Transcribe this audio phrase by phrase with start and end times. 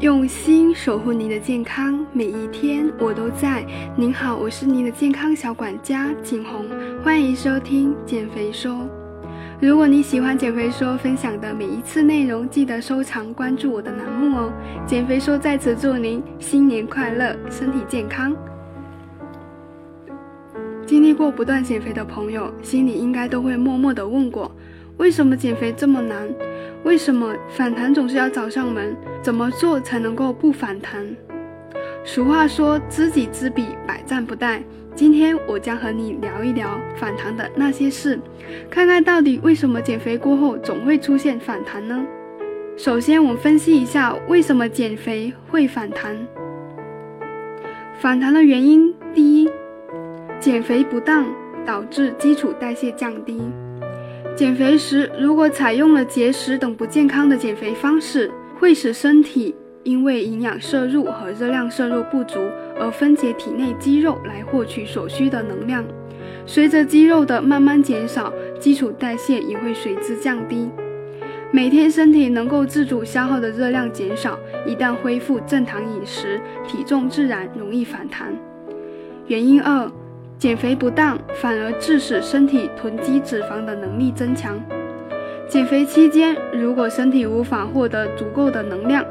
[0.00, 3.64] 用心守护您的健康，每一天我都在。
[3.96, 6.66] 您好，我是您的健康小管家景红，
[7.02, 8.86] 欢迎收听减肥说。
[9.58, 14.52] 如果你喜欢减肥说分享的每一次内容，记得收藏关注我的栏目哦。
[14.86, 18.36] 减肥说在此祝您新年快乐，身体健康。
[20.84, 24.54] 经历过不断减肥的朋友，心里应该都会默默的问过：
[24.98, 26.28] 为什么减肥这么难？
[26.86, 28.96] 为什么反弹总是要找上门？
[29.20, 31.04] 怎么做才能够不反弹？
[32.04, 34.62] 俗话说“知己知彼，百战不殆”。
[34.94, 38.16] 今天我将和你聊一聊反弹的那些事，
[38.70, 42.06] 看看到底为什么减肥过后总会出现反弹呢？
[42.76, 46.16] 首先，我们分析一下为什么减肥会反弹。
[47.98, 49.50] 反弹的原因，第一，
[50.38, 51.26] 减肥不当
[51.64, 53.42] 导致基础代谢降低。
[54.36, 62.38] 减肥时，如果采用了节食等不健康的减肥方式，会使身体因为营养摄入和热量摄入不足
[62.78, 65.82] 而分解体内肌肉来获取所需的能量。
[66.44, 70.68] 随着肌肉的慢慢减少，基础代谢也会随之降低。
[71.50, 78.36] 每天身体能够自主消耗的热量减少，一旦恢复正常饮食，体重自然容易反弹。
[79.28, 79.90] 原因二。
[80.38, 84.60] 减肥不当，反而致使身体囤积脂肪的能力增强。
[85.48, 89.02] 减肥期间，如果身体无法获得足够的能量，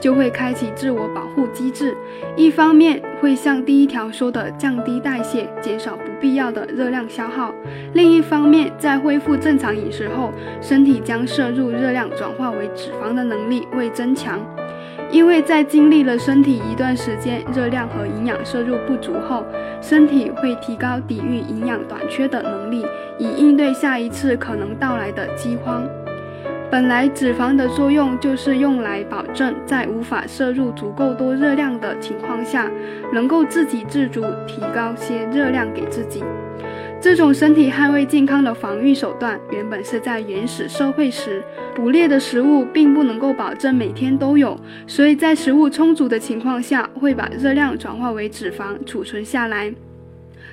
[0.00, 1.94] 就会开启自我保护机制。
[2.34, 7.54] 一方面会像第一条说的降低代谢，减少不必要的热量消耗；
[7.92, 14.40] 另一方面，在恢复正常饮食后，身体将摄入热量转化为脂肪的能力会增强。
[15.12, 19.44] 因为在经历了身体一段时间热量和营养摄入不足后，
[19.82, 22.86] 身体会提高抵御营养短缺的能力，
[23.18, 25.86] 以应对下一次可能到来的饥荒。
[26.70, 32.70] 本来脂肪的作用就是用来保证在无法摄入足够多热量的情况下，
[33.12, 36.24] 能够自给自足，提高些热量给自己。
[37.02, 41.42] 这种身体捍卫健康的防御手段，原本是在原始社会时，
[41.74, 49.74] 捕猎的食物并不能够保证每天都有，所以在食物充足的情况下，会把热量转化为脂肪储存下来，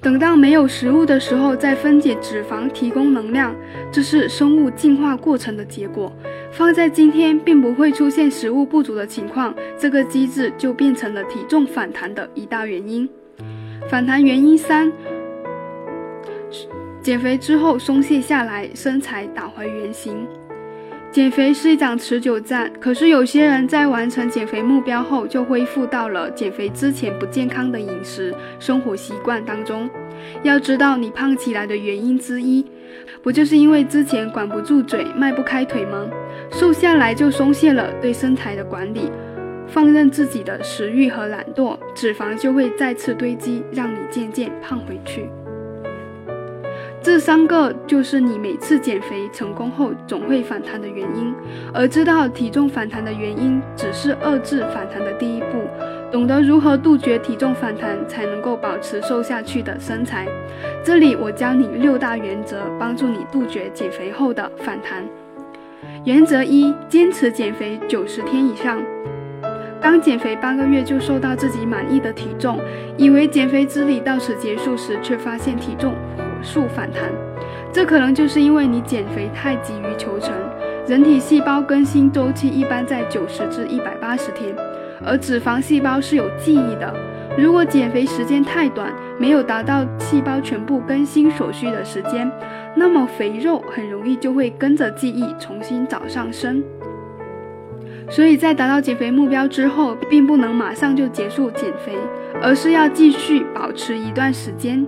[0.00, 3.54] 等到没有食物的时候再分解脂肪提供能量，
[3.92, 6.10] 这是生物进化过程的结果。
[6.50, 13.06] 放在今天，并不会出现食物不足的情况，这个机制就变成了体重反弹的一大原因。
[13.90, 14.90] 反弹原因三。
[17.02, 20.26] 减肥之后松懈下来，身材打回原形。
[21.10, 29.90] 减肥是一场持久战，可是有些人在完成减肥目标后，就恢复到了减肥之前不健康的饮食生活习惯当中。
[30.44, 32.64] 要知道，你胖起来的原因之一，
[33.22, 36.06] 不就是因为之前管不住嘴，迈不开腿吗？
[36.52, 39.10] 瘦下来就松懈了对身材的管理，
[39.66, 45.28] 放任自己的食欲和懒惰，脂肪就会再次堆积，让你渐渐胖回去。
[47.02, 51.34] 这三个就是你每次减肥成功后总会反弹的原因，
[51.72, 55.46] 而知道体重反弹的原因只是遏制反弹的第一步。
[56.12, 60.26] 懂得如何杜绝体重反弹，才能够保持瘦下去的身材。
[60.84, 65.02] 这里我教你六大原则，帮助你杜绝减肥后的反弹。
[66.04, 68.78] 原则一：坚持减肥九十天以上。
[69.80, 72.58] 刚减肥八个月就瘦到自己满意的体重，
[72.98, 75.94] 以为减肥之旅到此结束时，却发现体重。
[76.42, 77.10] 速反弹，
[77.72, 80.32] 这可能就是因为你减肥太急于求成。
[80.86, 84.54] 人体细胞更新周期一般在九十至一百八十天，
[85.04, 86.92] 而脂肪细胞是有记忆的。
[87.38, 92.28] 如果减肥时间太短，没有达到细胞全部更新所需的时间，
[92.74, 96.64] 那么肥肉很容易就会跟着记忆重新找上身。
[98.08, 101.96] 所以在达到减肥目标之后，并不能马上就结束减肥，
[102.42, 104.84] 而是要继续保持一段时间。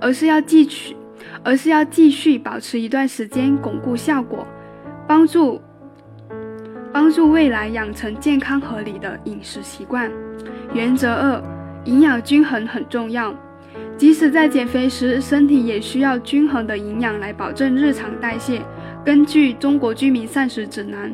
[0.00, 0.96] 而是要继续，
[1.42, 4.46] 而是要继续保持一段时间，巩固效果，
[5.06, 5.60] 帮助
[6.92, 10.10] 帮助未来养成健康合理的饮食习惯。
[10.72, 11.42] 原则二：
[11.84, 13.34] 营养均衡很重要。
[13.98, 18.60] 即使在减肥时，身体也需要均衡的营养来保证日常代谢。
[19.04, 21.10] 根据《中国居民膳食指南》，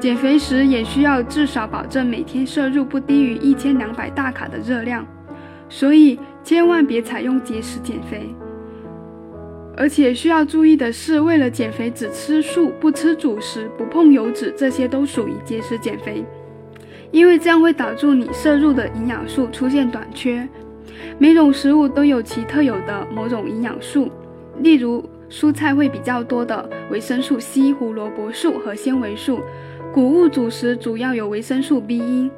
[0.00, 5.06] 减肥时也需要至少保证每天摄入不低于一千两百大卡的热量。
[5.68, 6.18] 所以。
[6.44, 8.28] 千万别采用节食减肥，
[9.78, 16.22] 而且需要注意的是，为了减肥只吃素、不吃主食、不碰油脂，这些都属于节食减肥，
[17.10, 20.46] 因为这样会导致你摄入的营养素出现短缺。
[21.18, 24.10] 每种食物都有其特有的某种营养素，
[24.58, 29.40] 例如蔬菜会比较多的维生素 C、胡萝卜素和纤维素，
[29.94, 32.30] 谷物主食主要有维生素 B 一。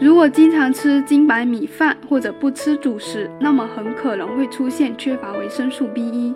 [0.00, 6.34] 如果经常吃精白米饭或者不吃主食，那么很可能会出现缺乏维生素 B 一。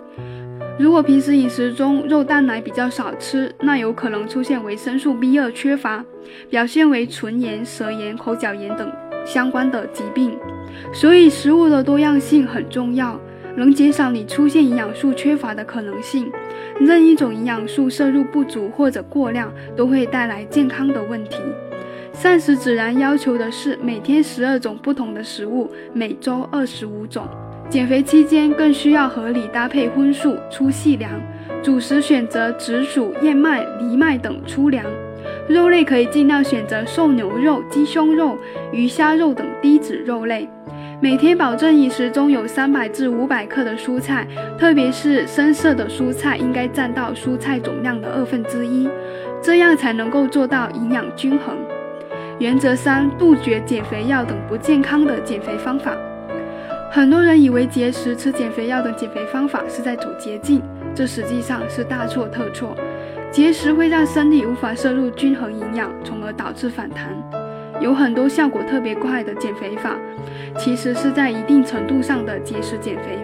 [0.77, 6.03] 如果平时饮食中肉蛋奶比较少吃，那有可能出现维生素 B 二缺乏，
[6.49, 8.91] 表现为唇炎、舌炎、口角炎等
[9.25, 10.37] 相关的疾病。
[10.91, 13.17] 所以食物的多样性很重要，
[13.55, 16.29] 能减少你出现营养素缺乏的可能性。
[16.77, 21.37] 任一种营养素摄入不足或者过量，都会带来健康的问题。
[22.17, 27.27] 膳食指南要求的是每天十二种不同的食物，每周二十五种。
[27.69, 31.11] 减肥期间更需要合理搭配荤素粗细粮，
[31.61, 34.85] 主食选择紫薯、燕麦、藜麦等粗粮，
[35.49, 38.37] 肉类可以尽量选择瘦牛肉、鸡胸肉、
[38.71, 40.47] 鱼虾肉等低脂肉类。
[41.01, 44.25] 每天保证饮食中有三百至五百克的蔬菜，
[44.57, 48.87] 特别是深色的蔬菜应该占到蔬菜总量的二分之一，
[49.41, 51.57] 这样才能够做到营养均衡。
[52.37, 55.95] 原则三：杜绝减肥药等不健康的减肥方法。
[56.91, 60.61] 很多人以为节食、吃减肥药等减肥方法是在走捷径，
[60.93, 62.75] 这实际上是大错特错。
[63.31, 67.15] 节食会让身体无法摄入均衡营养，从而导致反弹。
[67.81, 69.97] 有很多效果特别快的减肥法，
[70.57, 73.17] 其实是在一定程度上的节食减肥，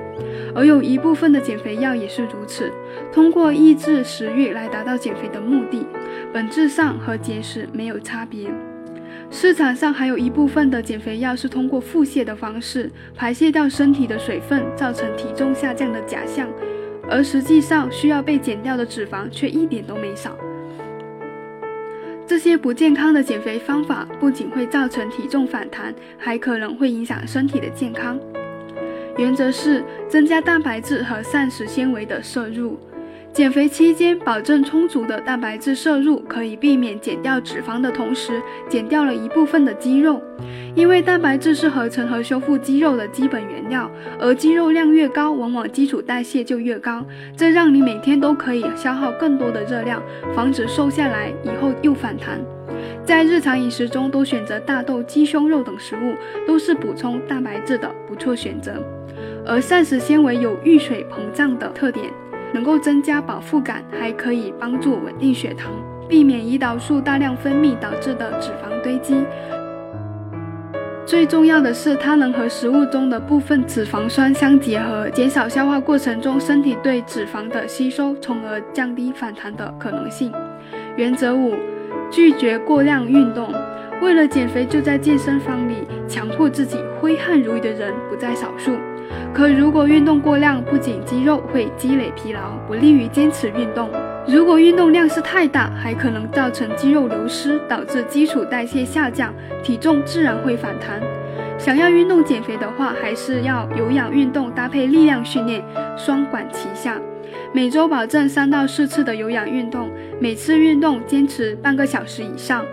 [0.56, 2.72] 而有一部分的减肥药也是如此，
[3.12, 5.86] 通过抑制食欲来达到减肥的目的，
[6.34, 8.50] 本质上和节食没有差别。
[9.33, 16.50] 市场上还有一部分的减肥药是通过腹泻的方式排泄掉身体的水分，造成体重下降的假象，
[17.10, 20.38] 而实际上需要被减掉的脂肪却一点都没少。
[22.28, 28.19] 这些不健康的减肥方法不仅会造成体重反弹，还可能会影响身体的健康。
[29.18, 32.78] 原则是增加蛋白质和膳食纤维的摄入。
[33.33, 40.22] 减肥期间，保证充足的蛋白质摄入，可以避免减掉脂肪的同时，减掉了一部分的肌肉。
[40.75, 43.89] 因为蛋白质是合成和修复肌肉的基本原料，
[44.19, 47.06] 而肌肉量越高，往往基础代谢就越高，
[47.38, 50.04] 这让你每天都可以消耗更多的热量，
[50.36, 52.38] 防止瘦下来以后又反弹。
[53.06, 58.74] 在日常饮食中，多选择大豆、鸡胸肉等食物，都是补充蛋白质的不错选择。
[59.45, 62.12] 而膳食纤维有遇水膨胀的特点。
[62.53, 65.71] 能够增加饱腹感，还可以帮助稳定血糖，
[66.07, 69.25] 避免胰岛素大量分泌导致的脂肪堆积。
[71.06, 80.31] 最重要的是，它能和食物中的部分脂肪酸相结合，减少消化过程中身体对脂肪的吸收，从而降低反弹的可能性。
[80.95, 81.56] 原则五：
[82.09, 83.54] 拒绝过量运动。
[84.01, 88.71] 为了减肥，就在健身房里强迫自己挥汗如雨的人不在少数。
[89.33, 93.88] 可如果运动过量，不仅肌肉会积累疲劳，不利于坚持运动；
[94.27, 99.33] 如果运动量是太大，还可能造成肌肉流失，导致基础代谢下降，
[99.63, 101.01] 体重自然会反弹。
[101.57, 105.63] 想要运动减肥的话，还是要有氧运动搭配力量训练，
[105.95, 107.00] 双管齐下。
[107.54, 109.89] 每周保证三到四次的有氧运动，
[110.19, 112.65] 每次运动坚持半个小时以上，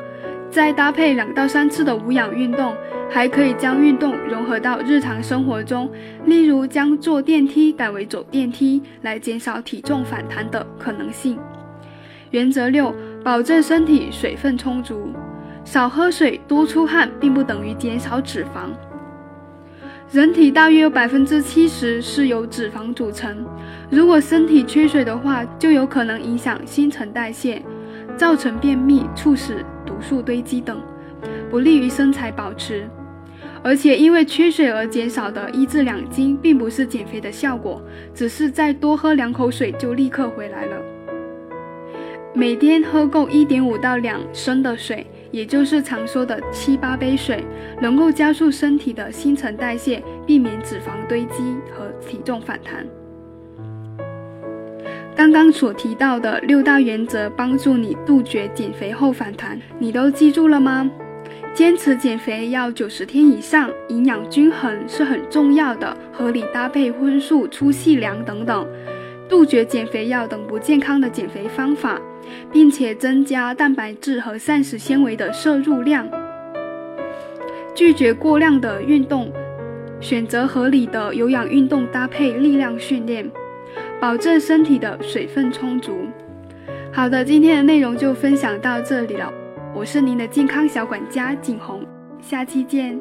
[0.51, 2.75] 再搭配两到三次的无氧运动。
[3.11, 5.91] 还可以将运动融合到日常生活中，
[6.27, 11.39] 例如将坐电梯改为走电梯，来减少体重反弹的可能性。
[12.31, 12.95] 原则六：
[13.25, 15.11] 保证身体水分充足。
[15.65, 18.71] 少喝水、多出汗，并不等于减少脂肪。
[20.11, 23.45] 人体大约有百分之七十是由脂肪组成，
[23.91, 27.63] 如果身体缺水的话，就有可能影响新陈代谢，
[28.17, 30.81] 造成便秘，促使毒素堆积等，
[31.51, 32.89] 不利于身材保持。
[33.63, 37.83] 而且因为缺水而减少的一至两斤，并不是减肥的效果，
[38.15, 40.77] 只是再多喝两口水就立刻回来了。
[42.35, 47.45] 每天喝够一点五到两升的水，也就是常说的七八杯水，
[47.81, 52.87] 能够加速身体的新陈代谢，避免脂肪堆积和体重反弹。
[55.17, 60.89] 刚刚所提到的六大原则，帮助你杜绝减肥后反弹，你都记住了吗？
[61.59, 68.65] 坚持减肥要九十天以上，营养均衡是很重要的，合理搭配荤素、粗细粮等等，
[69.29, 72.01] 杜绝减肥药等不健康的减肥方法，
[72.53, 76.09] 并且增加蛋白质和膳食纤维的摄入量，
[77.75, 79.33] 拒绝过量的运动，
[80.01, 83.29] 选择合理的有氧运动搭配力量训练，
[84.01, 86.07] 保证身体的水分充足。
[86.93, 89.33] 好的，今天的内容就分享到这里了。
[89.79, 91.87] 我是您的健康小管家景红，
[92.21, 92.99] 下期见。